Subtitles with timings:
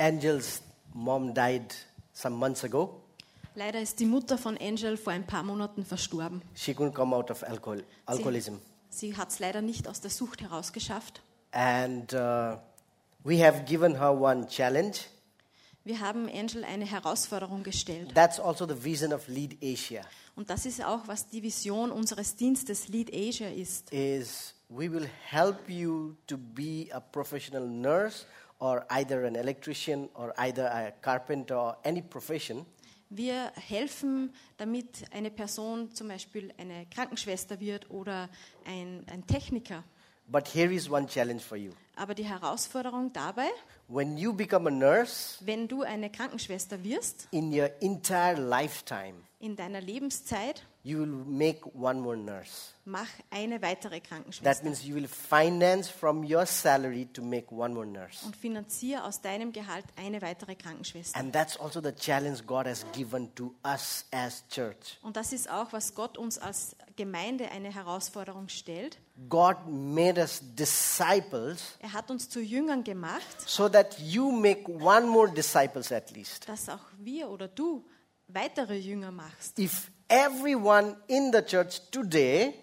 [0.00, 0.62] Angel's
[0.94, 1.74] mom died
[2.14, 3.02] some months ago.
[3.54, 6.40] Leider ist die Mutter von Angel vor ein paar Monaten verstorben.
[6.54, 8.54] She couldn't come out of alcohol, alcoholism.
[8.88, 11.20] Sie hat es leider nicht aus der Sucht herausgeschafft.
[11.52, 12.56] And uh,
[13.24, 15.00] we have given her one challenge.
[15.84, 18.14] Wir haben Angel eine Herausforderung gestellt.
[18.14, 20.02] That's also the vision of Lead Asia.
[20.34, 23.92] Und das ist auch, was die Vision unseres Dienstes Lead Asia ist.
[23.92, 28.24] Is we will help you to be a professional nurse
[28.60, 32.64] or either an electrician or either a carpenter or any profession
[33.12, 38.28] Wir helfen, damit eine Person zum Beispiel eine Krankenschwester wird oder
[38.64, 39.82] ein, ein Techniker.
[40.28, 41.72] But here is one challenge for you.
[41.96, 43.48] Aber die Herausforderung dabei,
[43.88, 49.56] When you become a nurse wenn du eine Krankenschwester wirst, in your entire lifetime, in
[49.56, 52.74] deiner Lebenszeit, you will make one more nurse.
[52.84, 54.64] mach eine weitere That Krankenschwester.
[54.64, 58.24] means you will finance from your salary to make one more nurse.
[58.26, 61.18] Und finanziere aus deinem Gehalt eine weitere Krankenschwester.
[61.18, 64.98] And that's also the challenge God has given to us as church.
[65.02, 68.98] Und das ist auch, was Gott uns als Gemeinde eine Herausforderung stellt.
[69.30, 75.06] God made us disciples Er hat uns zu Jüngern gemacht, so that you make one
[75.06, 76.48] more disciples at least.
[76.48, 77.84] dass auch wir oder du
[78.34, 79.58] weitere Jünger machst.
[79.58, 82.54] If everyone in the church today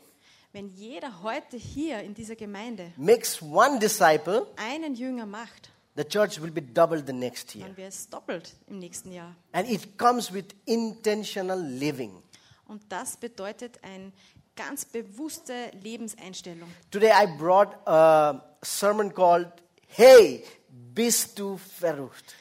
[0.54, 6.42] Wenn jeder heute hier in dieser Gemeinde makes one disciple, einen Jünger macht, the church
[6.42, 7.68] will be double the next year.
[7.68, 9.36] dann wäre es doppelt im nächsten Jahr.
[9.52, 12.24] And it comes with intentional living.
[12.66, 14.12] Und das bedeutet eine
[14.56, 16.70] ganz bewusste Lebenseinstellung.
[16.92, 19.52] Today I brought a sermon called
[19.88, 22.36] Hey, bist du verrückt?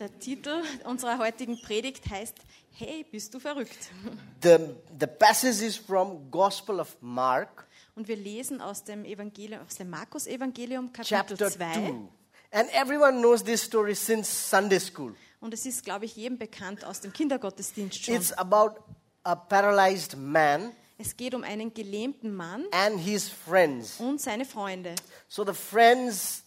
[0.00, 2.34] Der Titel unserer heutigen Predigt heißt
[2.78, 3.76] Hey, bist du verrückt?
[4.40, 4.56] The,
[5.00, 9.90] the passage is from Gospel of Mark, Und wir lesen aus dem Evangelium, aus dem
[9.90, 11.56] Markus-Evangelium, Kapitel chapter 2.
[11.56, 12.08] 2.
[12.52, 15.16] And everyone knows this story since Sunday school.
[15.40, 18.14] Und es ist, glaube ich, jedem bekannt aus dem Kindergottesdienst schon.
[18.14, 18.80] It's about
[19.24, 23.98] a paralyzed man Es geht um einen gelähmten Mann and his friends.
[23.98, 24.94] und seine Freunde.
[25.26, 26.44] So the friends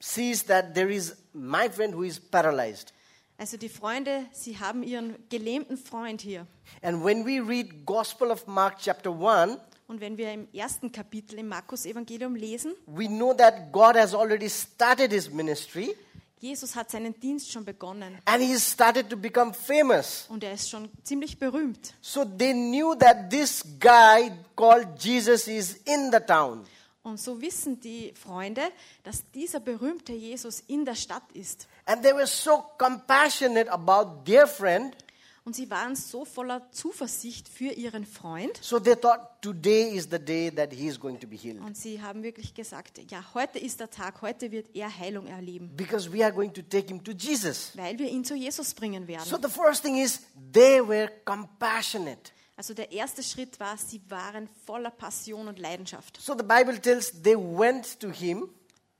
[0.00, 2.92] sees that there is my friend who is paralyzed.
[3.38, 6.46] Also die Freunde, sie haben ihren gelähmten Freund hier.
[6.82, 9.58] And when we read Gospel of Mark chapter 1,
[9.88, 14.48] Und wenn wir im ersten Kapitel im Markus-Evangelium lesen, we know that God has already
[14.48, 15.94] started his ministry
[16.38, 20.26] Jesus hat seinen Dienst schon begonnen and he started to become famous.
[20.28, 21.94] und er ist schon ziemlich berühmt.
[22.02, 26.64] So they knew that this guy called Jesus is in the town.
[27.06, 28.62] Und so wissen die Freunde,
[29.04, 31.68] dass dieser berühmte Jesus in der Stadt ist.
[31.84, 34.96] And they were so compassionate about their friend.
[35.44, 38.58] Und sie waren so voller Zuversicht für ihren Freund.
[38.60, 41.60] So they thought today is the day that he is going to be healed.
[41.60, 45.70] Und sie haben wirklich gesagt, ja, heute ist der Tag, heute wird er Heilung erleben,
[45.76, 47.70] Because we are going to take him to Jesus.
[47.76, 49.42] weil wir ihn zu Jesus bringen So werden.
[49.42, 50.22] the first thing is
[50.52, 52.32] they were compassionate.
[52.56, 56.18] Also der erste Schritt war, sie waren voller Passion und Leidenschaft.
[56.20, 58.48] So the Bible tells they went to him,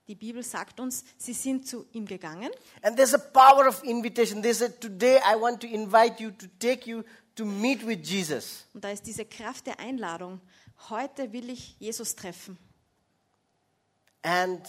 [0.08, 2.50] Die Bibel sagt uns, sie sind zu ihm gegangen
[2.82, 4.40] and there's a power of invitation.
[4.42, 7.02] They said, Today I want to invite you to take you
[7.34, 8.66] to meet with Jesus.
[8.74, 10.40] und da ist diese Kraft der Einladung.
[10.90, 12.56] Heute will ich Jesus treffen.
[14.22, 14.60] And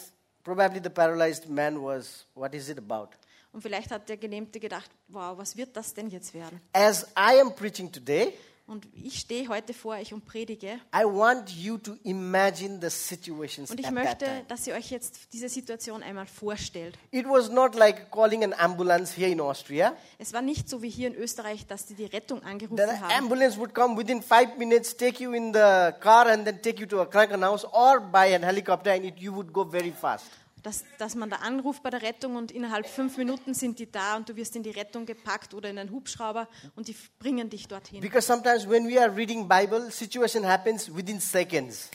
[0.44, 3.10] probably the paralyzed man was, What is it about?
[3.52, 6.62] Und vielleicht hat der Gelähmte gedacht, wow, was wird das denn jetzt werden?
[6.74, 8.34] As I am preaching today,
[8.68, 10.82] Und ich stehe heute vor euch und predige.
[10.94, 15.48] I want you to imagine the situations Und ich möchte, dass ihr euch jetzt diese
[15.48, 16.98] Situation einmal vorstellt.
[17.12, 19.96] It was not like calling an ambulance here in Austria.
[20.18, 23.12] Es war nicht so wie hier in Österreich, dass die die Rettung The angerufen haben.
[23.24, 26.88] ambulance would come within five minutes, take you in the car, and then take you
[26.88, 30.26] to a Krankenhaus or by an helicopter, and it, you would go very fast.
[30.64, 34.18] Dass, dass man da anruft bei der Rettung und innerhalb fünf Minuten sind die da
[34.18, 37.68] und du wirst in die Rettung gepackt oder in einen Hubschrauber und die bringen dich
[37.68, 38.02] dorthin.
[38.02, 41.90] Because sometimes when we are reading Bible, situation happens within seconds.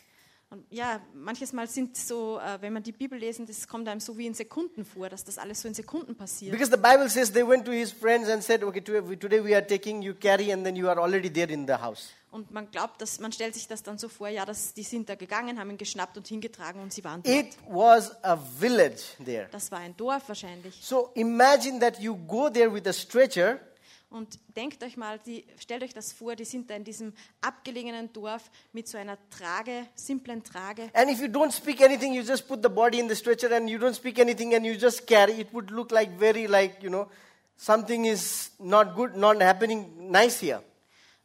[0.53, 4.01] Und ja, manches Mal sind so, äh, wenn man die Bibel lesen, das kommt einem
[4.01, 6.53] so wie in Sekunden vor, dass das alles so in Sekunden passiert.
[6.53, 9.57] Because the Bible says they went to his friends and said, "Okay, today today we
[9.57, 12.71] are taking you carry, and then you are already there in the house." Und man
[12.71, 15.59] glaubt, dass man stellt sich das dann so vor, ja, dass die sind da gegangen,
[15.59, 17.35] haben ihn geschnappt und hingetragen und sie waren dort.
[17.35, 19.49] It was a village there.
[19.53, 20.79] Das war ein Dorf wahrscheinlich.
[20.83, 23.59] So imagine that you go there with a stretcher
[24.13, 28.13] Und denkt euch mal, die, stellt euch das vor, die sind da in diesem abgelegenen
[28.13, 30.91] Dorf mit so einer Trage, simplen Trage.
[30.93, 33.71] And if you don't speak anything, you just put the body in the stretcher and
[33.71, 36.91] you don't speak anything and you just carry, it would look like very like, you
[36.91, 37.09] know,
[37.57, 40.63] something is not good, not happening nice here.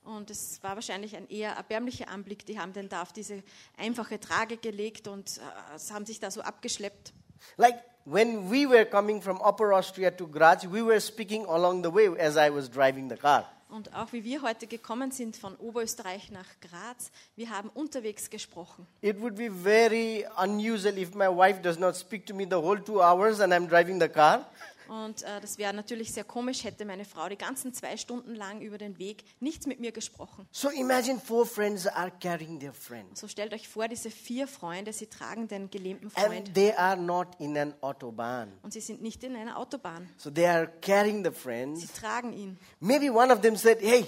[0.06, 2.46] Und es war wahrscheinlich ein eher erbärmlicher Anblick.
[2.46, 3.44] Die haben den da auf diese
[3.76, 7.12] einfache Trage gelegt und äh, haben sich da so abgeschleppt.
[7.58, 11.92] Like when we were coming from Upper Austria to Graz, we were speaking along the
[11.92, 13.46] way as I was driving the car.
[13.70, 18.88] Und auch wie wir heute gekommen sind von Oberösterreich nach Graz, wir haben unterwegs gesprochen.
[19.02, 22.80] It would be very unusual if my wife does not speak to me the whole
[22.80, 24.46] two hours and I'm driving the car.
[24.90, 28.62] Und äh, das wäre natürlich sehr komisch, hätte meine Frau die ganzen zwei Stunden lang
[28.62, 30.48] über den Weg nichts mit mir gesprochen.
[30.52, 33.18] So imagine four friends are carrying their friend.
[33.18, 36.98] So stellt euch vor, diese vier Freunde, sie tragen den gelähmten Freund And they are
[36.98, 38.52] not in an autobahn.
[38.64, 40.10] und sie sind nicht in einer Autobahn.
[40.18, 41.92] So they are carrying the Sie friends.
[41.94, 42.58] tragen ihn.
[42.80, 44.06] Maybe one of them said, Hey,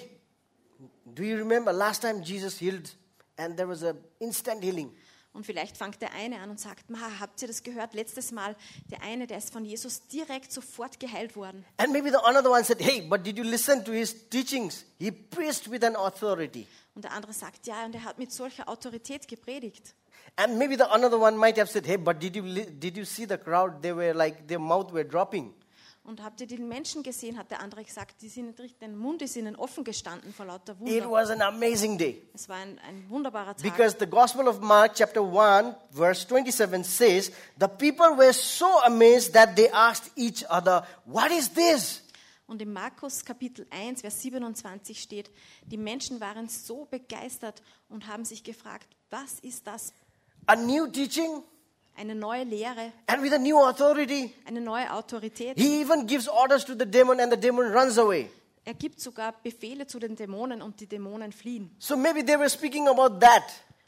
[1.06, 2.90] do you remember last time Jesus healed
[3.38, 4.92] and there was a instant healing?
[5.40, 7.94] Und vielleicht fängt der eine an und sagt, Ma, habt ihr das gehört?
[7.94, 8.58] Letztes Mal,
[8.92, 11.64] der eine, der ist von Jesus direkt sofort geheilt worden.
[11.78, 14.84] And maybe the another one said, Hey, but did you listen to his teachings?
[14.98, 16.68] He preached with an authority.
[16.94, 19.96] Und der andere sagt, ja, und er hat mit solcher Autorität gepredigt.
[20.36, 23.26] And maybe the another one might have said, Hey, but did you, did you see
[23.26, 23.82] the crowd?
[23.82, 25.54] They were like, their mouth were dropping.
[26.10, 29.22] Und habt ihr den Menschen gesehen, hat der andere gesagt, die sind richtig, der Mund
[29.22, 31.12] ist ihnen offen gestanden vor lauter It Wunder.
[31.12, 32.28] was an amazing day.
[32.34, 33.62] Es war ein, ein wunderbarer Tag.
[33.62, 39.34] Because the Gospel of Mark, chapter 1, verse 27 says, The people were so amazed
[39.34, 42.02] that they asked each other, What is this?
[42.48, 45.30] Und in Markus Kapitel 1, Vers 27 steht,
[45.68, 49.94] die Menschen waren so begeistert und haben sich gefragt, was ist das?
[50.48, 51.44] A new teaching
[52.00, 54.34] Eine neue Lehre, and with a new authority.
[54.48, 55.58] eine neue Autorität.
[55.58, 58.30] He even gives orders to the demon and the demon runs away.
[58.64, 61.76] Er gibt sogar Befehle zu den Dämonen und die Dämonen fliehen.
[61.80, 63.44] So maybe they were speaking about that.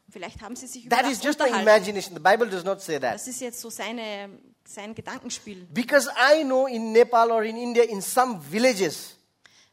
[0.09, 1.61] Vielleicht haben sie sich über That das is just unterhalten.
[1.65, 2.13] imagination.
[2.15, 3.13] The Bible does not say that.
[3.15, 4.29] Das ist jetzt so seine,
[4.65, 9.15] sein Gedankenspiel, Because I know in Nepal or in India, in some villages,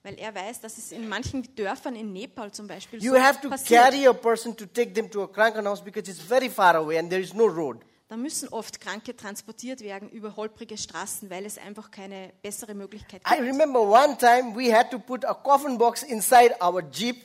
[0.04, 3.40] weil er weiß, dass es in manchen Dörfern in Nepal zum Beispiel you so have
[3.40, 3.82] to passiert.
[3.82, 7.10] carry a person to take them to a Krankenhaus because it's very far away and
[7.10, 7.80] there is no road.
[8.08, 13.20] Da müssen oft Kranke transportiert werden über holprige Straßen, weil es einfach keine bessere Möglichkeit
[13.26, 13.50] I gibt.
[13.50, 17.16] remember one time we had to put a coffin box inside our Jeep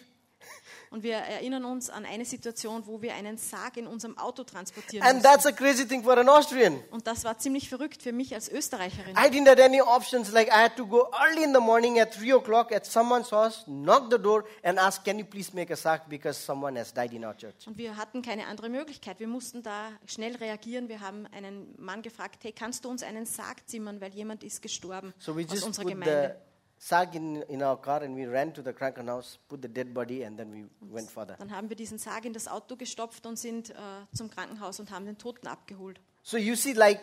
[0.94, 5.04] Und wir erinnern uns an eine Situation, wo wir einen Sarg in unserem Auto transportieren
[5.04, 5.28] and mussten.
[5.28, 6.80] that's a crazy thing for an Austrian.
[6.92, 9.16] Und das war ziemlich verrückt für mich als Österreicherin.
[9.16, 10.32] I didn't have any options.
[10.32, 13.64] Like I had to go early in the morning at three o'clock at someone's house,
[13.66, 17.12] knock the door, and ask, "Can you please make a sack because someone has died
[17.12, 19.20] in our church?" Und wir hatten keine andere Möglichkeit.
[19.20, 20.90] Wir mussten da schnell reagieren.
[20.90, 24.62] Wir haben einen Mann gefragt, hey, kannst du uns einen Sarg zimmern, weil jemand ist
[24.62, 26.40] gestorben So aus unserer Gemeinde.
[26.84, 30.24] Sack in, in our car and we ran to the Krankenhaus, put the dead body,
[30.24, 31.36] and then we went further.
[31.38, 33.74] Dann haben wir diesen Sarg in das Auto gestopft und sind äh,
[34.14, 36.02] zum Krankenhaus und haben den Toten abgeholt.
[36.24, 37.00] So you see, like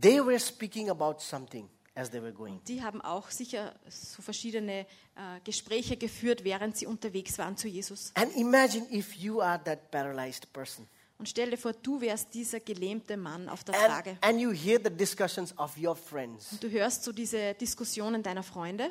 [0.00, 2.60] they were speaking about something as they were going.
[2.64, 4.80] Die haben auch sicher so verschiedene
[5.14, 8.10] äh, Gespräche geführt, während sie unterwegs waren zu Jesus.
[8.16, 10.88] And imagine if you are that paralyzed person.
[11.18, 14.18] Und stell dir vor, du wärst dieser gelähmte Mann auf der And, Trage.
[14.20, 16.58] and you hear the discussions of your friends.
[16.60, 18.90] Du hörst so diese Diskussionen deiner Freunde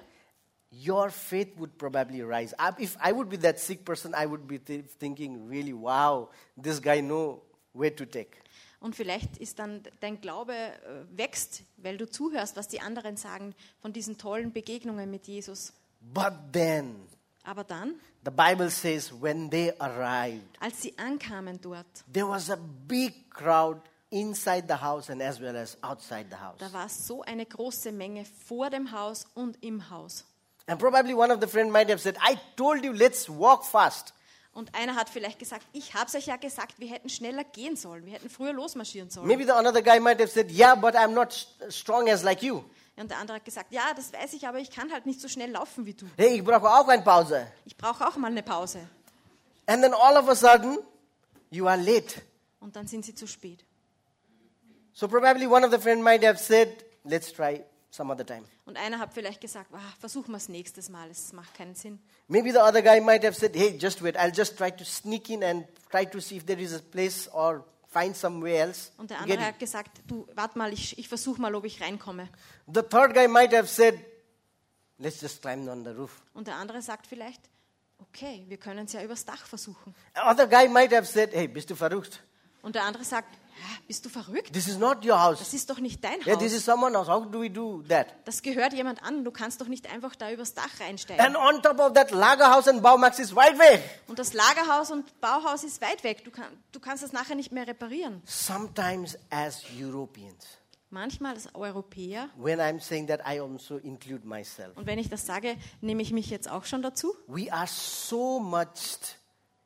[0.72, 2.54] Your faith would probably rise.
[2.80, 6.30] If I would be that sick person, I would be th- thinking, really, wow,
[6.62, 7.42] this guy know
[7.74, 8.32] where to take.
[8.82, 13.56] und vielleicht ist dann dein Glaube äh, wächst, weil du zuhörst, was die anderen sagen
[13.80, 15.72] von diesen tollen Begegnungen mit Jesus.
[16.02, 16.96] But then,
[17.46, 22.58] Aber dann, the Bible says, when they arrived, als sie ankamen dort, there was a
[22.88, 23.80] big crowd
[24.10, 26.58] inside the house and as well as outside the house.
[26.60, 30.26] da war so eine große Menge vor dem Haus und im Haus.
[30.68, 34.14] And probably one of the friends might have said, I told you, let's walk fast.
[34.54, 37.76] Und einer hat vielleicht gesagt, ich habe es euch ja gesagt, wir hätten schneller gehen
[37.76, 39.28] sollen, wir hätten früher losmarschieren sollen.
[39.28, 42.42] Maybe the another guy might have said, yeah, but I'm not st- strong as like
[42.42, 42.64] you.
[42.98, 45.28] Und der andere hat gesagt, ja, das weiß ich, aber ich kann halt nicht so
[45.28, 46.06] schnell laufen wie du.
[46.18, 47.48] Hey, ich brauche auch eine Pause.
[47.66, 48.80] Ich brauche auch mal eine Pause.
[49.68, 50.78] And then all of a sudden,
[51.50, 52.22] you are late.
[52.60, 53.66] Und dann sind sie zu spät.
[54.94, 58.44] So probably one of the friends might have said, let's try some other time.
[58.66, 62.00] Und einer hat vielleicht gesagt, ah, versuchen wir es nächstes Mal, es macht keinen Sinn.
[62.30, 64.16] Maybe the other guy might have said, hey, just wait.
[64.18, 67.28] I'll just try to sneak in and try to see if there is a place
[67.34, 68.92] or find somewhere else.
[68.98, 72.24] Und der andere hat gesagt, du, warte mal, ich, ich versuche mal, ob ich reinkomme.
[72.68, 72.74] in.
[72.74, 74.00] The third guy might have said,
[74.98, 76.22] let's just climb on the roof.
[76.34, 77.42] Und der andere sagt vielleicht,
[78.00, 79.96] okay, wir können es ja übers Dach versuchen.
[80.16, 82.22] Other guy might have said, hey, bist du verrückt?
[82.62, 83.38] Und der andere sagt, "Hä,
[83.88, 84.54] bist du verrückt?
[84.54, 85.40] This is not your house.
[85.40, 86.58] Das ist doch nicht dein Yeah, this Haus.
[86.60, 87.10] is someone else.
[87.12, 88.08] How do we do that?
[88.26, 89.24] Das gehört jemand an.
[89.24, 91.24] Du kannst doch nicht einfach da übers Dach reinsteigen.
[91.26, 93.80] And on top of that, Lagerhaus and Baumax is wide way.
[94.08, 96.24] Und das Lagerhaus und Bauhaus ist weit weg.
[96.26, 98.22] Du, kann, du kannst das nachher nicht mehr reparieren.
[98.26, 100.46] Sometimes as Europeans,
[100.92, 104.78] Manchmal als Europäer, when I'm saying that, I also include myself.
[104.78, 107.14] und wenn ich das sage, nehme ich mich jetzt auch schon dazu.
[107.28, 109.16] We are so much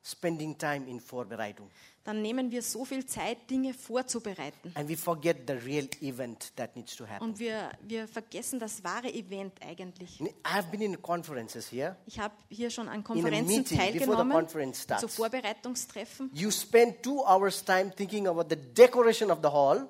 [0.03, 1.69] spending time in Vorbereitung.
[2.03, 4.72] Dann nehmen wir so viel Zeit, Dinge vorzubereiten.
[4.75, 7.24] And we forget the real event that needs to happen.
[7.24, 10.22] Und wir, wir vergessen das wahre Event eigentlich.
[10.44, 11.96] I've been in conferences here.
[12.06, 15.08] Ich habe hier schon an a Konferenzen meeting before the teilgenommen, conference zu.
[15.08, 16.32] Vorbereitungstreffen.
[16.34, 19.88] You spend two hours' time thinking about the decoration of the hall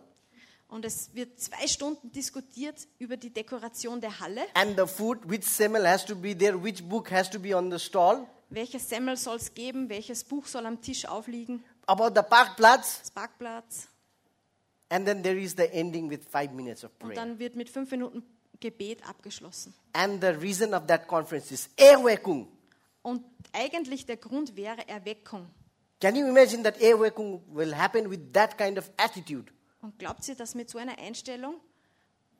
[0.67, 4.41] Und es wird zwei Stunden diskutiert über die Dekoration der Halle.
[4.53, 7.71] and the food, which semmel has to be there, which book has to be on
[7.71, 9.89] the stall, Welches Semmel soll es geben?
[9.89, 11.63] Welches Buch soll am Tisch aufliegen?
[11.89, 13.87] About the Parkplatz, Das Parkplatz.
[14.89, 17.15] and then there is the ending with five minutes of Und prayer.
[17.15, 18.23] dann wird mit fünf Minuten
[18.59, 19.73] Gebet abgeschlossen.
[19.93, 22.47] And the reason of that conference is Erweckung.
[23.01, 25.47] Und eigentlich der Grund wäre Erweckung.
[26.01, 29.51] Can you imagine that Erweckung will happen with that kind of attitude?
[29.81, 31.55] Und glaubt ihr, dass mit so einer Einstellung,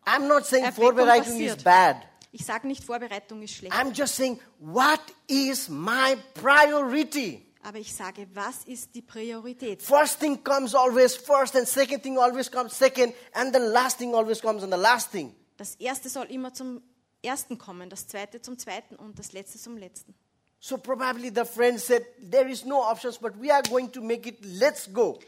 [0.05, 1.63] I'm not saying Erweckung Vorbereitung is passiert.
[1.63, 1.97] bad.
[2.31, 7.45] ich sage nicht, Vorbereitung ist schlecht, I'm just saying, what is my priority?
[7.61, 9.81] Aber ich sage, was ist die Priorität?
[9.81, 14.13] First thing comes always first, and second thing always comes second, and the last thing
[14.13, 15.35] always comes on the last thing.
[15.57, 16.81] Das erste soll immer zum
[17.21, 20.15] ersten kommen, das zweite zum zweiten und das letzte zum letzten.
[20.61, 24.27] So probably the friend said, There is no options, but we are going to make
[24.27, 25.19] it, let's go.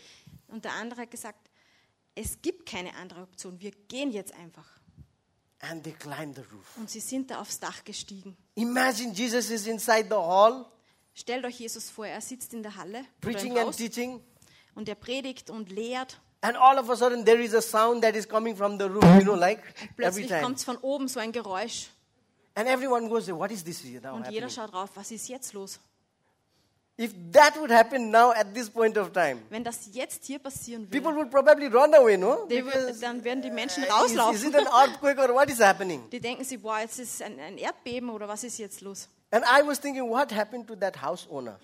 [0.48, 1.50] Und der andere hat gesagt,
[2.16, 4.68] es gibt keine andere Option, wir gehen jetzt einfach.
[5.60, 6.78] And they climbed the roof.
[6.78, 8.36] Und sie sind da aufs Dach gestiegen.
[8.56, 10.66] Imagine Jesus is inside the hall,
[11.14, 14.22] Stellt euch Jesus vor, er sitzt in der Halle preaching and Haus teaching,
[14.76, 16.20] und er predigt und lehrt.
[16.42, 19.04] and all of a sudden there is a sound that is coming from the roof,
[19.16, 20.42] you know, like every Plötzlich time.
[20.42, 21.88] kommt es von oben so ein Geräusch
[22.54, 24.50] And everyone goes, What is this now und jeder happening?
[24.50, 25.80] schaut drauf, was ist jetzt los?
[27.00, 30.88] If that would happen now at this point of time, Wenn das jetzt hier passieren
[30.90, 32.46] people würde, would probably run away, no?
[32.48, 34.50] die wür- Because, dann werden die Menschen uh, is, is rauslaufen.
[34.50, 36.10] it an earthquake or what is happening?
[36.12, 39.08] Die denken sich, boah, jetzt ist ein, ein Erdbeben oder was ist jetzt los?
[39.32, 41.58] And I was thinking, what happened to that house owner?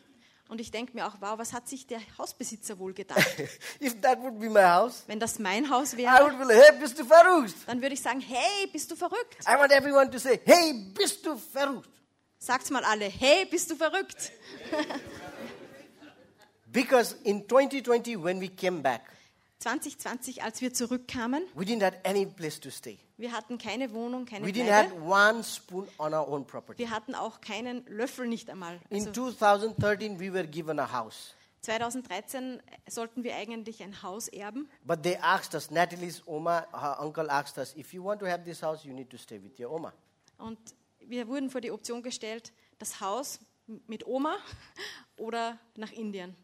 [0.50, 3.20] Und ich denke mir auch, wow, was hat sich der Hausbesitzer wohl gedacht?
[3.82, 6.64] if that would be my house, Wenn das mein Haus I wäre, would be like,
[6.64, 7.56] hey, bist du verrückt?
[7.66, 9.38] dann würde ich sagen, hey, bist du verrückt?
[9.46, 11.90] I want everyone to say, hey, bist du verrückt?
[12.40, 14.32] Sagt's mal alle, hey, bist du verrückt?
[16.72, 19.02] Because in 2020, when we came back,
[19.60, 23.00] 2020, als wir zurückkamen, we didn't have any place to stay.
[23.18, 26.80] wir hatten keine Wohnung, keine We didn't have one spoon on our own property.
[26.80, 28.80] Wir hatten auch keinen Löffel nicht einmal.
[28.90, 31.34] In Also 2013, we were given a house.
[31.62, 34.70] 2013 sollten wir eigentlich ein Haus erben.
[34.86, 38.44] But they asked us, Natalie's Oma, her uncle asked us, if you want to have
[38.44, 39.92] this house, you need to stay with your Oma.
[40.38, 40.58] Und
[41.00, 43.40] wir wurden vor die Option gestellt, das Haus
[43.88, 44.38] mit Oma
[45.18, 46.36] oder nach Indien.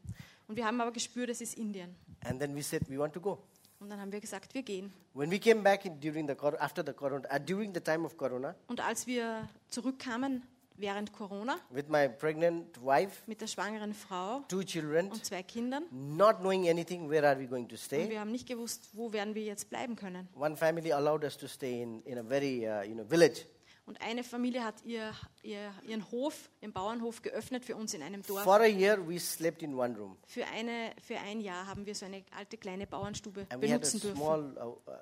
[0.48, 1.96] Und wir haben aber gespürt, es ist Indien.
[2.26, 3.40] And then we said, we want to go.
[3.80, 4.94] Und dann haben wir gesagt, wir gehen.
[5.14, 8.16] When we came back in, during the after the corona, uh, during the time of
[8.16, 10.44] corona, Und als wir zurückkamen
[10.78, 15.84] während Corona with my pregnant wife, mit der schwangeren Frau two children, und zwei Kindern,
[15.92, 18.10] not knowing anything, where are we going to und stay?
[18.10, 20.28] wir haben nicht gewusst, wo werden wir jetzt bleiben können.
[20.36, 23.46] One family allowed us to stay in, in a very, uh, you know, village.
[23.86, 28.24] Und eine Familie hat ihr, ihr, ihren Hof, ihren Bauernhof geöffnet für uns in einem
[28.24, 28.44] Dorf.
[28.44, 30.18] For a year, we slept in one room.
[30.26, 33.76] Für, eine, für ein Jahr haben wir so eine alte kleine Bauernstube And we had
[33.76, 34.16] a benutzen dürfen.
[34.18, 34.96] small uh, uh,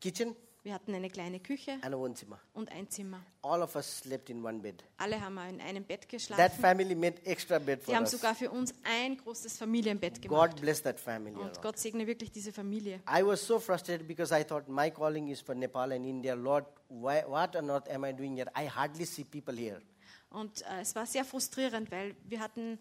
[0.00, 2.40] kitchen Wir hatten eine kleine Küche and a one zimmer.
[2.54, 3.20] und ein Zimmer.
[3.42, 4.82] All of us slept in one bed.
[4.96, 6.58] Alle haben in einem Bett That geschlafen.
[6.60, 8.10] family made extra bed for haben us.
[8.12, 10.52] sogar für uns ein großes Familienbett gemacht.
[10.52, 11.36] God bless that family.
[11.36, 11.60] a Und.
[11.60, 13.00] Gott segne wirklich diese Familie.
[13.06, 16.32] I was so frustrated because I thought my calling is for Nepal and India.
[16.34, 18.50] Lord, why, what on earth am I doing here?
[18.56, 19.82] I hardly see people here.
[20.30, 22.78] Und äh, es war sehr frustrierend, weil wir hatten,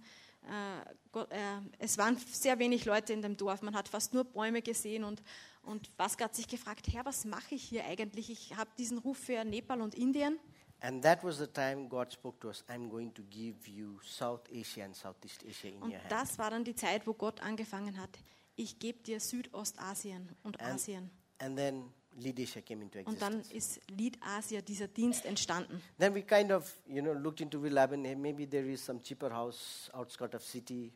[1.80, 3.62] es waren sehr wenig Leute in dem Dorf.
[3.62, 5.22] Man hat fast nur Bäume gesehen und,
[5.64, 8.30] und Vasco hat sich gefragt, Herr, was mache ich hier eigentlich?
[8.30, 10.40] Ich habe diesen Ruf für Nepal und Indien.
[10.82, 12.64] And that was the time God spoke to us.
[12.68, 16.12] I'm going to give you South Asia and Southeast Asia in Und your hand.
[16.12, 18.10] das war dann die Zeit, wo Gott angefangen hat.
[18.58, 21.10] Ich gebe dir Südostasien und And, Asien.
[21.40, 25.82] and then Und dann ist Lead Asia, dieser Dienst, entstanden.
[26.00, 28.06] Then we kind of, you know, looked into Willhaben.
[28.06, 30.92] Hey, maybe there is some cheaper house outskirt of city.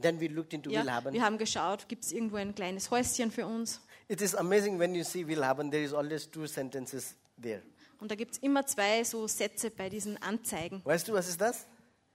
[0.00, 1.12] Then we looked into Ja, Willhaben.
[1.12, 3.80] wir haben geschaut, gibt es irgendwo ein kleines Häuschen für uns?
[4.08, 5.70] It is amazing when you see Willhaben.
[5.70, 7.62] There is always two sentences there.
[8.00, 10.80] Und da gibt es immer zwei so Sätze bei diesen Anzeigen.
[10.84, 11.66] Weißt du, was ist das?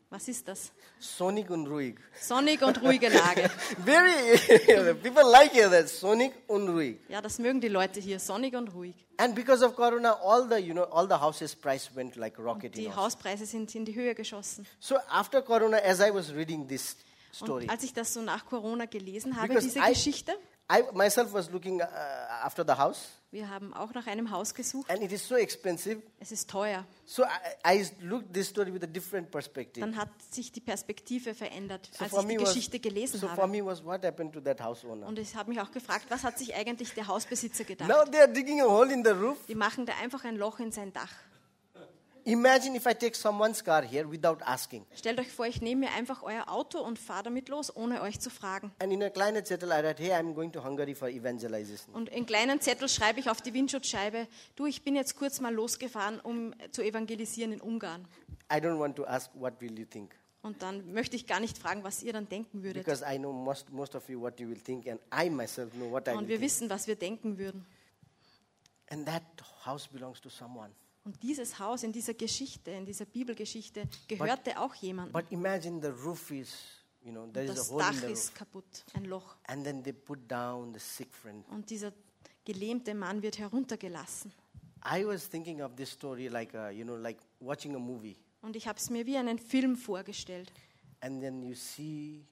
[0.09, 0.71] Was ist das?
[0.99, 1.95] Sonic und ruhig.
[2.21, 3.49] Sonnig und ruhige Lage.
[3.85, 6.99] Very, people like it, that Sonic und ruhig.
[7.09, 8.95] Ja, das mögen die Leute hier, sonnig und ruhig.
[9.17, 12.75] And because of Corona, all the, you know, all the houses price went like rocket.
[12.75, 12.95] Die Austin.
[12.95, 14.65] Hauspreise sind in die Höhe geschossen.
[14.79, 16.95] So after Corona, as I was reading this
[17.33, 20.33] story, Und als ich das so nach Corona gelesen habe, Because diese I- Geschichte,
[20.71, 21.85] I myself was looking uh,
[22.43, 24.89] after the house, Wir haben auch nach einem Haus gesucht.
[24.89, 26.01] and it is so expensive.
[26.19, 26.85] Es ist teuer.
[27.05, 29.81] So I, I looked this story with a different perspective.
[29.85, 33.19] Dann hat sich die Perspektive verändert, So als for ich die me was, Geschichte gelesen
[33.19, 33.47] so for habe.
[33.51, 35.05] me was what happened to that house owner?
[35.05, 37.87] Und ich habe mich auch gefragt, was hat sich eigentlich der Hausbesitzer gedacht?
[37.87, 39.37] Now they are digging a hole in the roof.
[39.47, 41.11] Die machen da einfach ein Loch in sein Dach.
[42.27, 44.83] Imagine if I take someone's car here without asking.
[44.95, 48.19] Stellt euch vor, ich nehme mir einfach euer Auto und fahre damit los, ohne euch
[48.19, 48.71] zu fragen.
[48.79, 51.93] And in a kleine zettel, I write, hey, I'm going to Hungary for evangelization.
[51.93, 55.53] Und in kleinen Zettel schreibe ich auf die Windschutzscheibe, du, ich bin jetzt kurz mal
[55.53, 58.07] losgefahren, um zu evangelisieren in Ungarn.
[58.51, 60.15] I don't want to ask, what will you think?
[60.41, 62.83] Und dann möchte ich gar nicht fragen, was ihr dann denken würdet.
[62.83, 65.91] Because I know most, most of you what you will think, and I myself know
[65.91, 66.41] what I will Und wir think.
[66.41, 67.67] wissen, was wir denken würden.
[68.89, 69.21] And that
[69.63, 70.71] house belongs to someone.
[71.05, 75.13] Und dieses Haus in dieser Geschichte, in dieser Bibelgeschichte, gehörte auch jemandem.
[75.13, 76.51] But imagine the roof is,
[77.03, 78.33] you know, there is Das a hole in Dach the ist roof.
[78.33, 79.35] kaputt, ein Loch.
[79.47, 81.47] And then they put down the sick friend.
[81.49, 81.93] Und dieser
[82.43, 84.33] gelähmte Mann wird heruntergelassen.
[84.83, 88.15] I was thinking of this story like, a, you know, like watching a movie.
[88.41, 90.51] Und ich habe es mir wie einen Film vorgestellt.
[91.01, 92.25] And then you see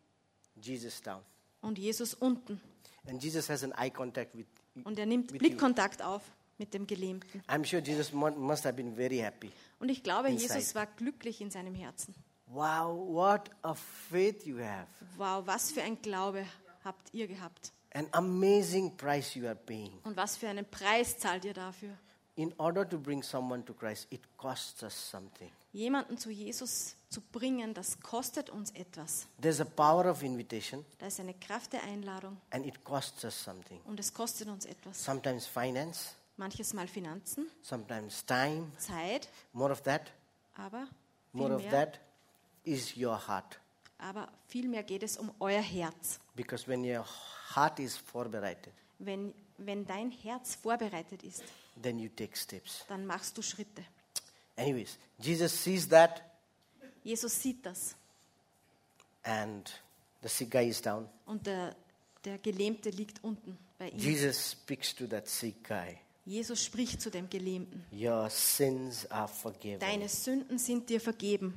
[0.56, 1.22] Jesus down.
[1.62, 2.60] Und Jesus unten.
[3.08, 4.46] And Jesus has an eye contact with
[4.84, 5.48] Und er nimmt With you.
[5.48, 6.24] Blickkontakt auf
[6.58, 7.42] mit dem Gelähmten.
[7.48, 9.52] I'm sure Jesus mu- must have been very happy.
[9.80, 10.54] Und ich glaube, Inside.
[10.54, 12.14] Jesus war glücklich in seinem Herzen.
[12.48, 14.88] Wow, what a faith you have.
[15.18, 16.46] Wow, was für ein Glaube
[16.84, 17.72] habt ihr gehabt.
[17.94, 19.92] An amazing price you are paying.
[20.04, 21.98] Und was für einen Preis zahlt ihr dafür?
[22.36, 25.52] In order to bring someone to Christ, it costs us something.
[25.72, 29.28] Jemanden zu Jesus zu bringen, das kostet uns etwas.
[29.42, 33.44] There's a power of invitation, Da ist eine Kraft der Einladung and it costs us
[33.44, 33.80] something.
[33.86, 35.04] und es kostet uns etwas.
[35.04, 38.72] Sometimes finance, Manches Mal Finanzen, sometimes time.
[38.78, 40.12] Zeit, More of that,
[40.56, 40.88] aber
[41.32, 42.00] more viel of mehr, that
[42.64, 43.60] is your heart.
[44.00, 46.20] aber vielmehr geht es um euer Herz.
[46.36, 47.06] Because when your
[47.56, 51.44] heart is vorbereitet, Wenn, wenn dein Herz vorbereitet ist,
[51.82, 52.84] then you take steps.
[52.88, 53.84] dann machst du Schritte.
[54.56, 56.22] Anyways, Jesus sees that,
[57.04, 57.96] Jesus sieht das
[59.24, 59.72] and
[60.22, 61.08] the sick guy is down.
[61.28, 61.76] und der,
[62.26, 64.00] der Gelähmte liegt unten bei ihm.
[64.00, 66.00] Jesus speaks to that sick guy.
[66.26, 67.84] Jesus spricht zu dem Gelähmten.
[67.92, 69.80] Your sins are forgiven.
[69.80, 71.54] Deine Sünden sind dir vergeben.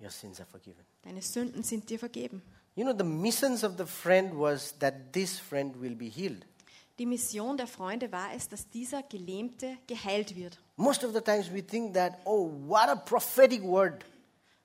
[0.00, 0.84] Your sins are forgiven.
[1.02, 2.42] Deine Sünden sind dir vergeben.
[2.74, 6.44] You know, the missions of the friend was that this friend will be healed.
[6.98, 10.58] Die Mission der Freunde war es, dass dieser Gelähmte geheilt wird.
[10.76, 14.04] Most of the times we think that, oh, what a prophetic word.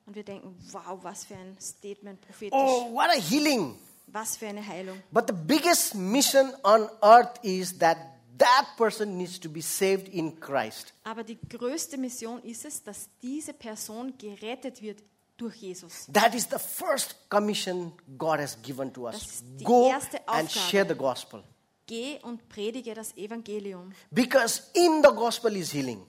[0.07, 3.75] Und wir denken, wow, was für ein Statement prophetisch, Oh, what a healing.
[4.07, 4.97] was für eine Heilung.
[5.11, 7.97] But the biggest mission on earth is that
[8.39, 10.93] that person needs to be saved in Christ.
[11.03, 15.03] Aber die größte Mission ist es, dass diese Person gerettet wird
[15.37, 16.07] durch Jesus.
[16.11, 19.23] That is the first commission God has given to Das us.
[19.33, 20.69] ist die Go erste and Aufgabe.
[20.69, 21.43] share the gospel.
[21.85, 26.05] Geh und predige das Evangelium, Because in the gospel is healing.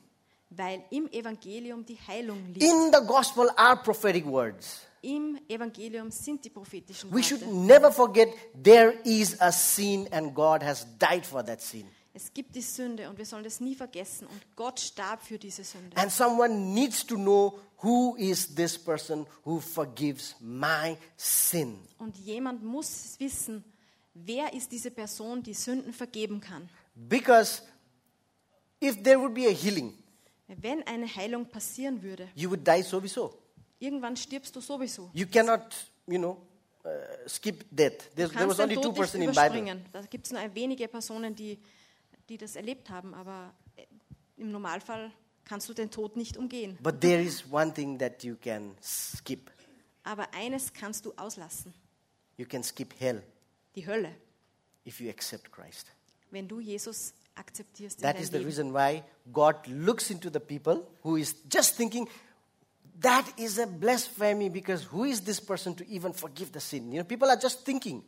[0.51, 2.63] weil im Evangelium die Heilung liegt.
[2.63, 4.81] In the gospel are prophetic words.
[5.03, 7.55] Im Evangelium sind die prophetischen We should Worte.
[7.55, 8.29] never forget
[8.63, 11.87] there is a sin and God has died for that sin.
[12.23, 14.27] Es gibt die Sünde und wir sollen das nie vergessen.
[14.27, 15.97] Und Gott starb für diese Sünde.
[15.97, 21.79] And someone needs to know who is this person who forgives my sin.
[21.99, 23.65] Und jemand muss wissen,
[24.13, 26.69] wer ist diese Person, die Sünden vergeben kann.
[26.95, 27.63] Because
[28.83, 29.95] if there would be a healing,
[30.47, 33.33] Wenn eine Heilung passieren würde, you would die sowieso.
[33.79, 35.09] irgendwann stirbst du sowieso.
[35.15, 35.75] You cannot,
[36.07, 36.37] you know,
[36.85, 36.89] uh,
[37.27, 38.15] skip death.
[38.15, 39.47] There was only two person in Bible.
[39.47, 39.85] überspringen.
[39.91, 41.59] Da gibt es nur ein wenige Personen, die,
[42.31, 43.85] die das erlebt haben, aber äh,
[44.39, 45.13] im Normalfall
[45.45, 46.79] kannst du den Tod nicht umgehen.
[46.83, 49.51] But there is one thing that you can skip.
[50.05, 51.75] Aber eines kannst du auslassen,
[52.39, 53.23] You can skip hell
[53.77, 54.15] die Hölle,
[54.87, 55.93] if you accept Christ.
[56.31, 58.47] wenn du Jesus akzeptierst That is the Leben.
[58.47, 62.09] reason why God looks into the people who is just thinking,
[63.01, 66.93] that is a blasphemy because who is this person to even forgive the sin?
[66.93, 68.03] You know, people are just thinking.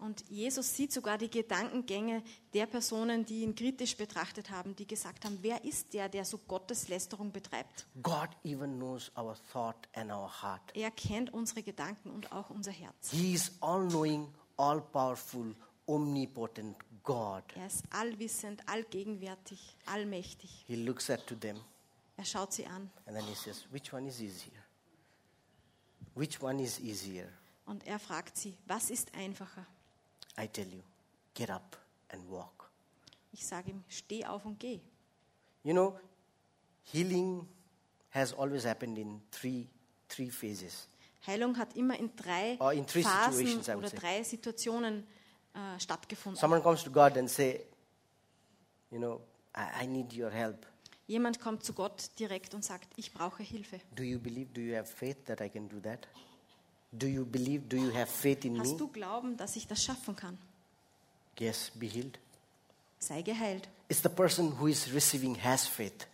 [0.00, 2.22] Und Jesus sieht sogar die Gedankengänge
[2.54, 6.38] der Personen, die ihn kritisch betrachtet haben, die gesagt haben, wer ist der, der so
[6.38, 7.86] Gotteslästerung betreibt?
[8.02, 10.62] God even knows our thought and our heart.
[10.74, 13.10] Er kennt unsere Gedanken und auch unser Herz.
[13.10, 15.54] He is all knowing, all powerful,
[15.86, 17.44] omnipotent God.
[17.54, 20.64] Er ist allwissend, allgegenwärtig, allmächtig.
[20.66, 21.60] He looks at to them
[22.16, 24.62] Er schaut sie an and then he says, Which one is easier?
[26.14, 27.28] Which one is easier?
[27.66, 29.64] und er fragt sie, was ist einfacher?
[30.38, 30.82] I tell you,
[31.34, 31.76] get up
[32.10, 32.70] and walk.
[33.32, 34.80] Ich sage ihm, steh auf und geh.
[35.62, 35.98] You know,
[36.82, 37.46] healing
[38.10, 39.68] has always happened in three,
[40.08, 40.88] three phases.
[41.26, 45.06] Heilung hat immer in drei Or in three Phasen oder drei Situationen
[45.52, 46.40] äh, stattgefunden.
[46.40, 47.66] Someone comes to God and say,
[48.90, 49.20] you know,
[49.54, 50.66] I, I need your help.
[51.06, 53.80] Jemand kommt zu Gott direkt und sagt, ich brauche Hilfe.
[53.94, 54.50] Do you believe?
[54.52, 56.06] Do you have faith that I can do that?
[56.92, 57.68] Do you believe?
[57.68, 58.60] Do you have faith in me?
[58.60, 60.38] Hast du Glauben, dass ich das schaffen kann?
[61.38, 62.18] Yes, be healed.
[62.98, 63.68] Sei geheilt.
[63.88, 66.06] It's the person who is receiving has faith.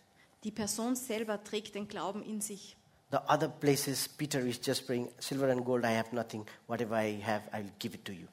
[0.43, 2.77] Die Person selber trägt den Glauben in sich.
[3.11, 6.45] The other places, Peter is just praying, Silver and gold I have nothing.
[6.67, 8.27] Whatever I have, I will give it to you.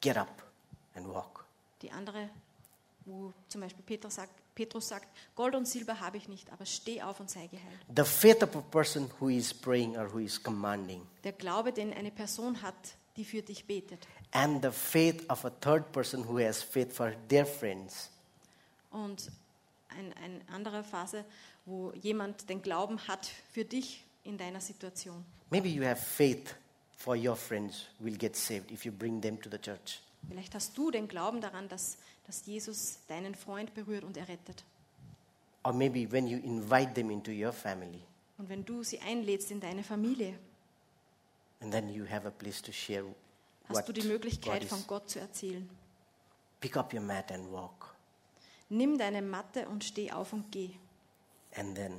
[0.00, 0.42] Get up
[0.94, 1.44] and walk.
[1.82, 2.30] Die andere,
[3.04, 7.00] wo zum Beispiel Petrus sagt, Petrus sagt, Gold und Silber habe ich nicht, aber steh
[7.00, 7.80] auf und sei geheilt.
[7.96, 11.94] The faith of a person who is praying or who is commanding, Der Glaube, den
[11.94, 12.74] eine Person hat,
[13.16, 14.06] die für dich betet.
[14.32, 18.10] and the faith of a third person who has faith for their friends.
[18.90, 19.30] Und
[19.88, 21.24] ein, eine andere Phase,
[21.64, 25.24] wo jemand den Glauben hat für dich in deiner Situation.
[25.48, 26.54] Maybe you have faith
[26.98, 30.00] for your friends will get saved if you bring them to the church.
[30.28, 34.64] Vielleicht hast du den Glauben daran, dass, dass Jesus deinen Freund berührt und errettet.
[35.64, 38.02] Or maybe when you invite them into your family,
[38.38, 40.38] Und wenn du sie einlädst in deine Familie,
[41.60, 43.04] and then you have a place to share
[43.68, 45.68] hast du die Möglichkeit, von Gott zu erzählen.
[46.60, 47.94] Pick up your mat and walk.
[48.68, 50.70] Nimm deine Matte und steh auf und geh.
[51.56, 51.92] And then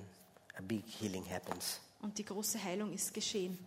[0.58, 1.82] a big healing happens.
[2.02, 3.60] Und die große Heilung ist geschehen.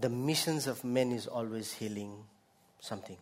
[0.00, 2.24] The missions of men is always healing
[2.80, 3.18] something.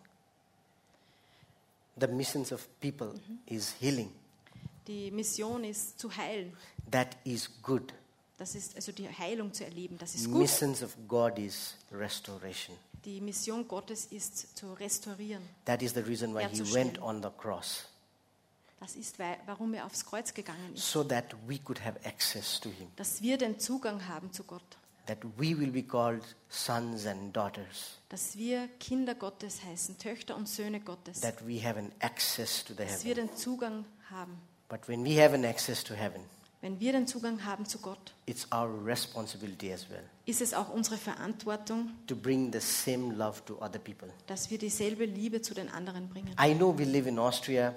[1.96, 3.14] The missions of people
[3.46, 4.12] is healing.
[4.86, 6.56] Die Mission ist zu heilen.
[6.90, 7.92] That is good.
[8.38, 9.98] Das ist also die Heilung zu erleben.
[9.98, 10.38] Das ist gut.
[10.38, 12.76] Missions of God is restoration.
[13.04, 15.42] Die Mission Gottes ist zu restaurieren.
[15.64, 17.86] That is the reason why he went on the cross.
[18.80, 20.90] Das ist, warum er aufs Kreuz gegangen ist.
[20.90, 22.88] So that we could have access to him.
[22.94, 24.77] Dass wir den Zugang haben zu Gott.
[25.08, 27.98] That we will be called sons and daughters.
[28.10, 31.20] Dass wir Kinder Gottes heißen, Töchter und Söhne Gottes.
[31.20, 33.28] That we have an access to the Dass wir heaven.
[33.28, 34.38] den Zugang haben.
[34.68, 36.20] But when we have an access to heaven,
[36.60, 40.68] Wenn wir den Zugang haben zu Gott, it's our responsibility as well ist es auch
[40.68, 44.08] unsere Verantwortung, to bring the same love to other people.
[44.26, 46.34] dass wir dieselbe Liebe zu den anderen bringen.
[46.38, 47.74] I know we live in Austria.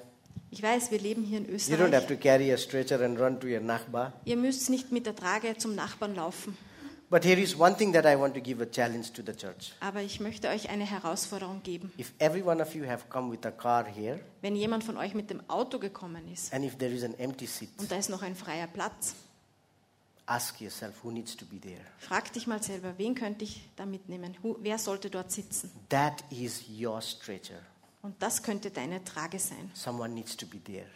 [0.50, 2.08] Ich weiß, wir leben hier in You don't have Österreich.
[2.08, 4.12] to carry a stretcher and run to your nachbar.
[4.26, 6.58] Ihr müsst nicht mit der Trage zum Nachbarn laufen.
[7.12, 9.74] But here is one thing that I want to give a challenge to the church.
[9.82, 11.91] Aber ich möchte euch eine Herausforderung geben.
[12.00, 15.13] If every one of you have come with a car here, Wenn jemand von euch
[15.13, 18.10] mit dem Auto gekommen ist and if there is an empty seat, und da ist
[18.10, 19.13] noch ein freier Platz,
[20.26, 21.82] ask yourself who needs to be there.
[21.97, 24.38] frag dich mal selber, wen könnte ich da mitnehmen?
[24.62, 25.69] Wer sollte dort sitzen?
[25.89, 27.60] That is your stretcher.
[28.02, 29.69] Und das könnte deine Trage sein.
[29.74, 30.88] Someone needs to be there.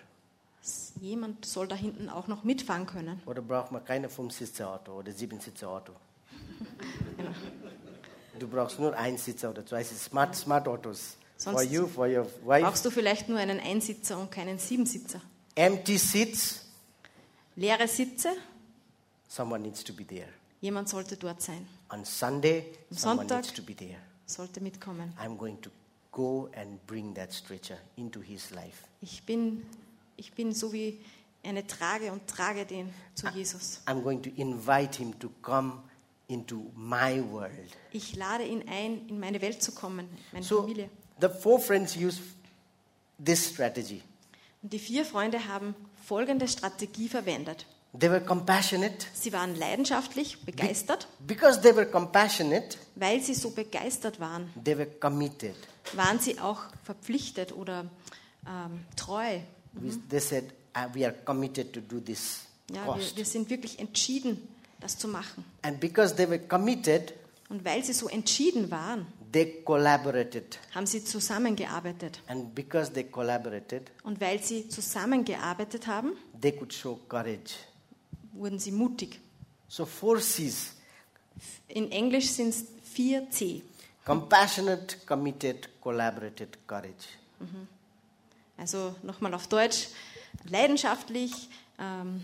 [1.01, 3.21] Jemand soll da hinten auch noch mitfahren können.
[3.25, 5.93] Oder braucht man keine Fünf-Sitzer-Auto oder Sieben-Sitzer-Auto?
[8.39, 10.09] Du brauchst nur ein Sitzer oder zwei Sitzer.
[10.09, 11.17] Smart, smart Autos.
[11.37, 12.65] For Sonst you, for your wife.
[12.65, 15.21] Brauchst du vielleicht nur einen Einsitzer und keinen Siebensitzer?
[15.55, 16.65] Empty seats.
[17.55, 18.29] Leere Sitze?
[19.27, 20.27] Someone needs to be there.
[20.61, 23.43] Jemand sollte dort sein, On Sunday, Am someone Sonntag.
[23.43, 23.97] needs to be there.
[24.25, 25.13] sollte mitkommen.
[25.21, 25.69] I'm going to
[26.11, 28.85] go and bring that stretcher into his life.
[29.01, 29.63] Ich bin,
[30.17, 31.01] ich bin so wie
[31.43, 33.81] eine Trage und trage den zu Jesus.
[33.85, 35.83] I'm going to invite him to come
[36.27, 37.51] into my world.
[37.91, 40.89] Ich lade ihn ein, in meine Welt zu kommen, meine So Familie.
[41.21, 42.19] the four friends use
[43.23, 44.01] this strategy.
[44.63, 47.67] Und die vier Freunde haben folgende Strategie verwendet.
[47.97, 49.05] They were compassionate.
[49.13, 51.07] Sie waren leidenschaftlich, begeistert.
[51.19, 55.55] Because they were compassionate, Weil sie so begeistert waren, they were committed.
[55.93, 57.85] waren sie auch verpflichtet oder
[58.47, 59.39] ähm, treu.
[59.75, 63.17] We- They said, "Uh, We are committed to do this Ja, wir, cost.
[63.17, 64.47] wir sind wirklich entschieden,
[64.79, 65.43] das zu machen.
[65.61, 67.13] And because they were committed,
[67.49, 70.57] Und weil sie so entschieden waren, they collaborated.
[70.73, 72.19] haben sie zusammengearbeitet.
[72.27, 77.53] And because they collaborated, Und weil sie zusammengearbeitet haben, they could show courage.
[78.33, 79.19] wurden sie mutig.
[79.67, 80.71] So, four C's
[81.67, 83.61] In Englisch sind es 4C.
[84.05, 87.07] compassionate, committed, collaborated, courage.
[88.57, 89.87] Also nochmal auf Deutsch,
[90.49, 92.21] leidenschaftlich, ähm,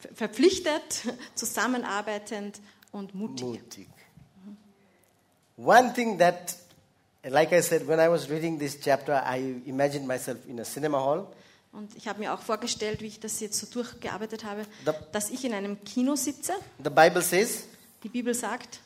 [0.00, 1.02] ver- verpflichtet,
[1.34, 2.60] zusammenarbeitend
[2.92, 3.44] und mutig.
[3.46, 3.88] Mutig.
[5.56, 6.56] One thing that,
[7.24, 10.98] like I said, when I was reading this chapter, I imagined myself in a cinema
[11.00, 11.26] hall.
[11.72, 15.30] Und ich habe mir auch vorgestellt, wie ich das jetzt so durchgearbeitet habe, Da- dass
[15.30, 16.52] ich in einem Kino sitze.
[16.82, 17.64] The Bible says,
[18.02, 18.80] Die Bibel sagt,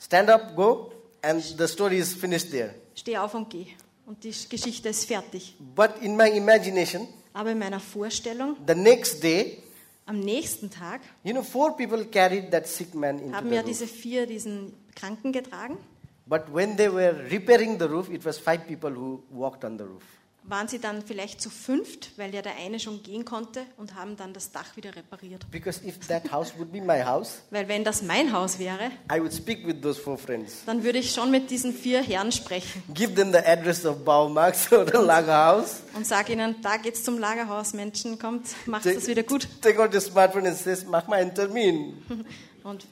[0.00, 0.92] stand up, go,
[1.22, 2.74] and the story is finished there.
[2.94, 3.66] steh auf und geh.
[4.06, 5.54] Und die Geschichte ist fertig.
[5.74, 9.62] But in my imagination, Aber in meiner Vorstellung, the next day,
[10.06, 13.86] am nächsten Tag, you know, four people carried that sick man into haben ja diese
[13.86, 15.78] vier diesen Kranken getragen.
[16.26, 19.84] But when they were repairing the roof, it was five people who walked on the
[19.84, 20.02] roof.
[20.44, 24.16] Waren sie dann vielleicht zu fünft, weil ja der eine schon gehen konnte und haben
[24.16, 25.48] dann das Dach wieder repariert.
[25.50, 29.20] Because if that house would be my house, Weil wenn das mein Haus wäre, I
[29.20, 30.64] would speak with those four friends.
[30.66, 34.72] dann würde ich schon mit diesen vier Herren sprechen Give them the address of Baumax
[34.72, 35.76] or the Lager House.
[35.94, 39.46] und sage ihnen, da geht's zum Lagerhaus, Menschen, kommt, macht das wieder gut.
[39.60, 42.02] Take out your smartphone and says, mach mal einen Termin.
[42.64, 42.86] Und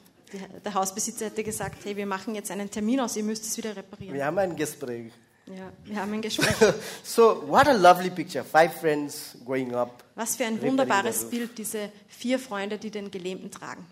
[0.63, 3.75] der Hausbesitzer hätte gesagt, hey, wir machen jetzt einen Termin aus, ihr müsst es wieder
[3.75, 4.13] reparieren.
[4.13, 5.11] Wir haben ein Gespräch.
[5.57, 6.55] Ja, wir haben ein Gespräch.
[7.03, 8.43] so, what a lovely picture.
[8.43, 10.03] Five friends going up.
[10.15, 11.29] Was für ein wunderbares.
[11.29, 13.85] Bild, diese vier Freunde, die den Gelähmten tragen.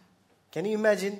[0.52, 1.20] Can you imagine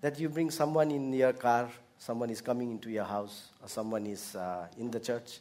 [0.00, 4.08] that you bring someone in your car, someone is coming into your house, or someone
[4.10, 5.40] is uh, in the church?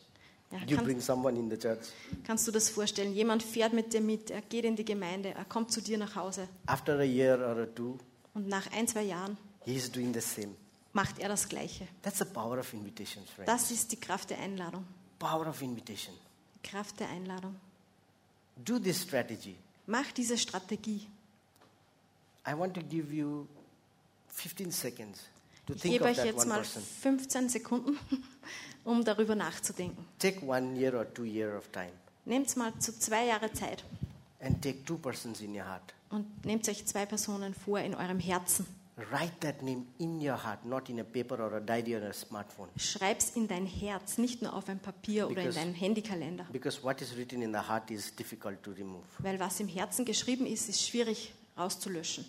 [0.52, 1.88] Ja, You kann- bring someone in the church.
[2.26, 3.14] Kannst du das vorstellen?
[3.14, 6.16] Jemand fährt mit dir mit, er geht in die Gemeinde, er kommt zu dir nach
[6.16, 7.98] Hause After a year or two,
[8.34, 10.54] und nach ein, zwei Jahren he is doing the same.
[10.94, 11.88] Macht er das Gleiche.
[12.02, 13.46] That's the power of invitation, friends.
[13.52, 14.86] Das ist die Kraft der Einladung.
[15.20, 16.14] power of invitation.
[16.56, 17.56] Die Kraft der Einladung.
[18.58, 19.56] Do this strategy.
[19.86, 21.08] Mach diese Strategie.
[22.48, 23.46] I want to give you
[24.30, 25.20] 15 seconds
[25.66, 26.82] to Ich think gebe of euch jetzt mal person.
[27.02, 27.98] 15 Sekunden,
[28.84, 30.06] um darüber nachzudenken.
[30.20, 31.92] Take one year or two year of time
[32.26, 33.84] Nehmt mal zu zwei Jahre Zeit
[34.42, 35.94] and take two persons in your heart.
[36.10, 38.66] und nehmt euch zwei Personen vor in eurem Herzen.
[39.12, 42.14] Write that name in your heart, not in a paper or a diary or a
[42.14, 42.68] smartphone.
[42.78, 46.48] Schreib's in dein Herz, nicht nur auf ein Papier oder in Because- deinen Handykalender.
[46.52, 49.06] Because what is written in the heart is difficult to remove.
[49.20, 52.26] Weil was im Herzen geschrieben ist, ist schwierig rauszulöschen.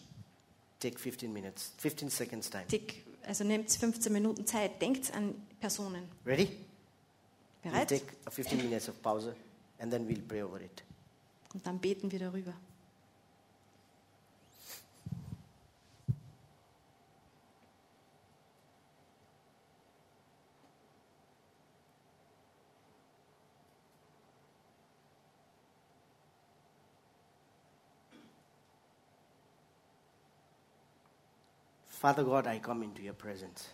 [0.78, 2.66] Take 15 minutes, 15 seconds time.
[2.68, 6.02] Tick, also nehmt 15 Minuten Zeit, denkt an Personen.
[6.26, 6.48] Ready?
[7.62, 7.88] We'll Bereit?
[7.88, 9.34] take a 15 minutes of pause
[9.78, 10.82] and then we'll pray over it.
[11.54, 12.52] Und dann beten wir darüber.
[32.00, 33.68] Father God, I come into your presence.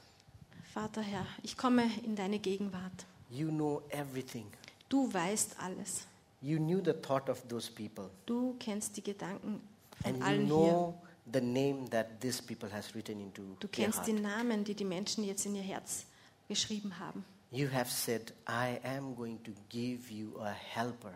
[0.72, 3.04] Vater Herr, ich komme in deine Gegenwart.
[3.30, 4.46] You know everything.
[4.88, 6.06] Du weißt alles.
[6.40, 8.10] You knew the thought of those people.
[8.26, 9.60] Du kennst die Gedanken
[10.02, 10.48] von And you allen hier.
[10.48, 10.94] know
[11.32, 14.12] the name that this people has written into Du kennst die.
[14.12, 16.04] Namen, die die Menschen jetzt in ihr Herz
[16.48, 17.24] geschrieben haben.
[17.50, 21.12] You have said, I am going to give you a helper.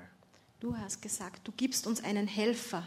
[0.61, 2.87] Du hast gesagt, du gibst uns einen Helfer.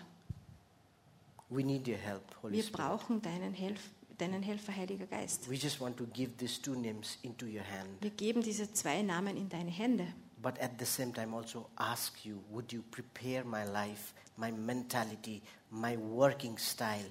[1.50, 2.78] We need your help, Holy Wir Spirit.
[2.78, 3.82] brauchen deinen, Helf
[4.22, 5.50] deinen Helfer, Heiliger Geist.
[5.50, 9.02] We just want to give these two names into your hand, Wir geben diese zwei
[9.02, 10.08] Namen in deine Hände.
[10.42, 15.42] but at the same time also ask you, would you prepare my life, my mentality,
[15.70, 17.06] my working style?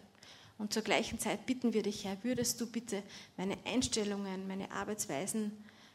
[0.58, 3.02] Und zur gleichen Zeit bitten wir dich, Herr, würdest du bitte
[3.36, 5.52] meine Einstellungen, meine Arbeitsweisen,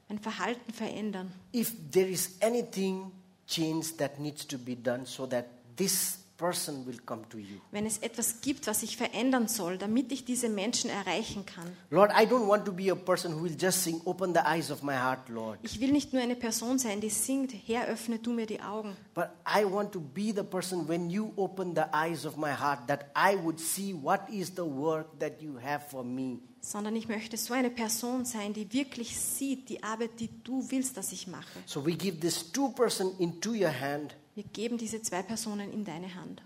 [0.09, 1.31] mein Verhalten verändern?
[1.53, 3.11] If there is anything
[3.47, 7.59] change that needs to be done so that this person will come to you.
[7.71, 11.65] Wenn es etwas gibt, was ich verändern soll, damit ich diese Menschen erreichen kann.
[11.89, 14.69] Lord, I don't want to be a person who will just sing, Open the eyes
[14.71, 15.59] of my heart, Lord.
[15.63, 18.95] Ich will nicht nur eine Person sein, die singt, Herr, öffne du mir die Augen,
[19.13, 22.87] But I want to be the person when you open the eyes of my heart
[22.87, 26.39] that I would see what is the work that you have for me.
[26.61, 30.97] sondern ich möchte so eine Person sein, die wirklich sieht die Arbeit, die du willst,
[30.97, 31.59] dass ich mache.
[31.67, 35.85] So we give this two person into your hand Wir geben diese zwei Personen in
[35.85, 36.43] deine Hand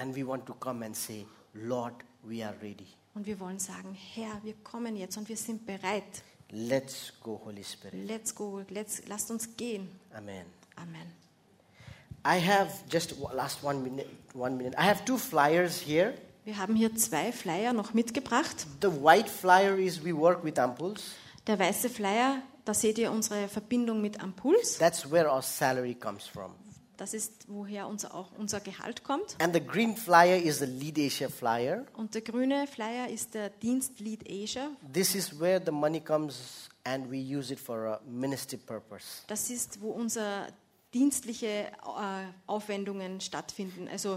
[0.00, 2.86] and we want to come and say, Lord, we are ready.
[3.14, 6.22] und wir wollen sagen, Herr, wir kommen jetzt und wir sind bereit.
[6.50, 8.06] Let's go, Holy Spirit.
[8.08, 9.88] Let's go, let's, lasst uns gehen.
[10.14, 10.46] Amen.
[10.76, 11.06] Amen.
[12.24, 14.08] I have just last one minute.
[14.34, 14.76] One minute.
[14.78, 16.14] I have two flyers here.
[16.44, 18.66] Wir haben hier zwei Flyer noch mitgebracht.
[18.80, 21.12] The white flyer is we work with Ampuls.
[21.46, 24.78] Der weiße Flyer, da seht ihr unsere Verbindung mit Ampuls.
[24.78, 26.54] That's where our salary comes from.
[27.00, 29.34] Das ist, woher unser, auch unser Gehalt kommt.
[29.38, 31.86] And the green flyer is the Lead Asia flyer.
[31.96, 34.68] Und der grüne Flyer ist der Dienst Lead Asia.
[34.92, 39.22] This is where the money comes and we use it for a ministry purpose.
[39.28, 40.48] Das ist, wo unsere
[40.92, 41.70] dienstliche äh,
[42.46, 43.88] Aufwendungen stattfinden.
[43.88, 44.16] Also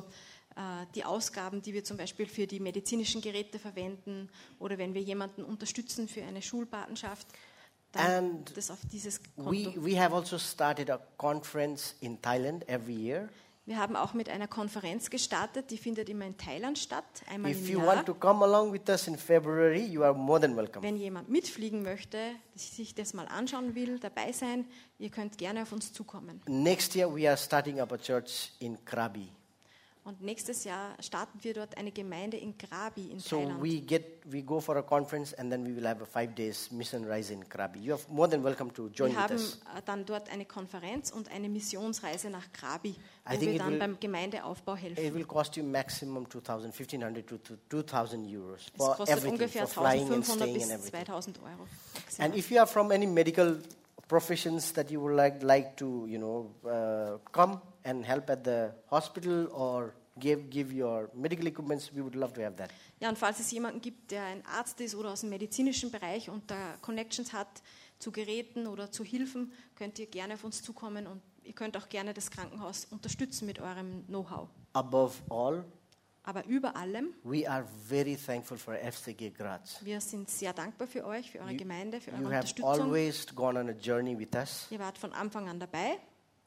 [0.58, 5.02] äh, die Ausgaben, die wir zum Beispiel für die medizinischen Geräte verwenden oder wenn wir
[5.02, 7.28] jemanden unterstützen für eine Schulpatenschaft,
[7.96, 8.52] And
[9.38, 13.30] We, we have also started a conference in Thailand every year.
[13.66, 17.60] Wir haben auch mit einer Konferenz gestartet, die findet immer in Thailand statt, einmal If
[17.62, 17.96] im you Jahr.
[17.96, 20.84] want to come along with us in February, you are more than welcome.
[20.86, 22.18] Wenn jemand mitfliegen möchte,
[22.56, 24.66] sich das mal anschauen will, dabei sein,
[25.00, 26.42] ihr könnt gerne auf uns zukommen.
[26.46, 29.30] Next year, we are starting up a church in Krabi.
[30.06, 33.62] Und nächstes Jahr starten wir dort eine Gemeinde in Krabi in So Thailand.
[33.64, 36.70] we get we go for a conference and then we will have a five days
[36.72, 37.80] mission rise in Krabi.
[37.80, 39.60] You are more than welcome to join wir with haben us.
[39.78, 43.60] äh, dann dort eine Konferenz und eine Missionsreise nach Krabi, I wo think wir it
[43.62, 45.14] dann will- beim Gemeindeaufbau It helfen.
[45.16, 49.68] will cost you maximum 2,000, 1,500 to to 2,000 euros Es for kostet everything, ungefähr
[49.68, 51.06] for flying and 1500 staying bis and everything.
[51.06, 51.50] 2000 Euro.
[51.52, 52.38] And maximal.
[52.38, 53.58] if you are from any medical
[54.10, 58.70] professions that you would like, like to, you know, uh, come and help at the
[58.90, 62.70] hospital or give, give your medical equipments, we would love to have that.
[63.00, 66.30] Ja, und falls es jemanden gibt, der ein Arzt ist oder aus dem medizinischen Bereich
[66.30, 67.62] und da Connections hat
[68.00, 71.90] zu Geräten oder zu Hilfen, könnt ihr gerne auf uns zukommen und ihr könnt auch
[71.90, 74.48] gerne das Krankenhaus unterstützen mit eurem Know-how.
[74.74, 75.64] Above all,
[76.26, 79.78] Aber über allem, we are very thankful for FCG Graz.
[79.84, 82.70] wir sind sehr dankbar für euch, für eure You- Gemeinde, für You eure have Unterstützung.
[82.72, 85.98] always gone on a journey with us, Ihr wart von Anfang an dabei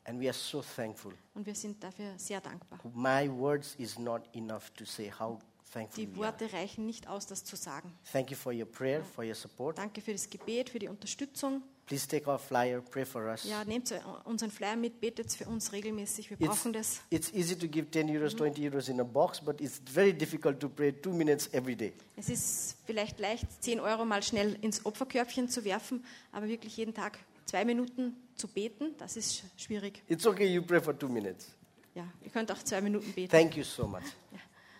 [0.06, 1.12] and we are so thankful.
[1.34, 2.78] und wir sind dafür sehr dankbar.
[2.94, 5.38] My words is not enough to say how
[5.72, 6.16] thankful Die.
[6.16, 7.92] Worte reichen nicht aus, das zu sagen.
[8.12, 9.78] Thank you for your prayer, for your support.
[9.78, 11.62] Danke für das Gebet, für die Unterstützung.
[11.86, 13.44] Please take our flyer, pray for us.
[13.44, 16.30] Ja, nehmt unseren Flyer mit, betet für uns regelmäßig.
[16.30, 17.00] Wir It's, brauchen das.
[17.10, 20.58] it's easy to give 10 euros, 20 euros in a box, but it's very difficult
[20.58, 21.92] to pray two minutes every day.
[22.16, 26.92] Es ist vielleicht leicht, 10 Euro mal schnell ins Opferkörbchen zu werfen, aber wirklich jeden
[26.92, 30.02] Tag zwei Minuten zu beten, das ist sch- schwierig.
[30.08, 31.48] It's okay, you pray for two minutes.
[31.94, 33.30] Ja, ihr könnt auch zwei Minuten beten.
[33.30, 34.02] Thank you so much.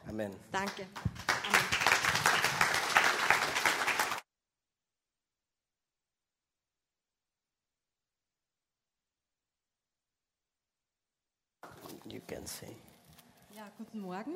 [0.09, 0.33] Amen.
[0.53, 0.87] Danke.
[1.49, 2.67] Amen.
[12.09, 12.75] You can say.
[13.55, 14.35] Ja, guten Morgen.